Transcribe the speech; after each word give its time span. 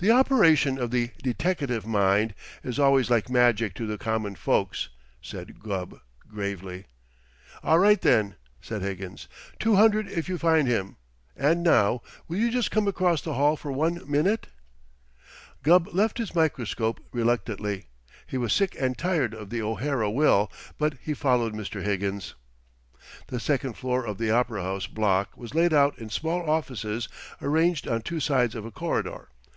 "The 0.00 0.12
operation 0.12 0.78
of 0.78 0.92
the 0.92 1.10
deteckative 1.24 1.84
mind 1.84 2.32
is 2.62 2.78
always 2.78 3.10
like 3.10 3.28
magic 3.28 3.74
to 3.74 3.84
the 3.88 3.98
common 3.98 4.36
folks," 4.36 4.90
said 5.20 5.58
Gubb 5.58 5.98
gravely. 6.28 6.84
"All 7.64 7.80
right, 7.80 8.00
then," 8.00 8.36
said 8.60 8.80
Higgins. 8.80 9.26
"Two 9.58 9.74
hundred 9.74 10.06
if 10.06 10.28
you 10.28 10.38
find 10.38 10.68
him. 10.68 10.98
And 11.36 11.64
now, 11.64 12.02
will 12.28 12.36
you 12.36 12.48
just 12.52 12.70
come 12.70 12.86
across 12.86 13.22
the 13.22 13.34
hall 13.34 13.56
for 13.56 13.72
one 13.72 14.08
minute?" 14.08 14.46
Gubb 15.64 15.88
left 15.92 16.18
his 16.18 16.32
microscope 16.32 17.00
reluctantly. 17.10 17.86
He 18.24 18.38
was 18.38 18.52
sick 18.52 18.76
and 18.80 18.96
tired 18.96 19.34
of 19.34 19.50
the 19.50 19.62
O'Hara 19.62 20.08
will, 20.08 20.48
but 20.78 20.94
he 21.02 21.12
followed 21.12 21.54
Mr. 21.54 21.82
Higgins. 21.82 22.36
The 23.26 23.40
second 23.40 23.72
floor 23.74 24.06
of 24.06 24.18
the 24.18 24.30
Opera 24.30 24.62
House 24.62 24.86
Block 24.86 25.36
was 25.36 25.56
laid 25.56 25.72
out 25.74 25.98
in 25.98 26.08
small 26.08 26.48
offices 26.48 27.08
arranged 27.42 27.88
on 27.88 28.02
two 28.02 28.20
sides 28.20 28.54
of 28.54 28.64
a 28.64 28.70
corridor. 28.70 29.30